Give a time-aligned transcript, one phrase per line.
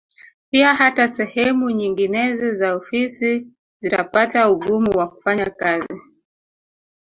[0.51, 3.47] Pia hata sehemu nyinginezo za ofisi
[3.79, 6.01] zitapata ugumu wa kufanya kazi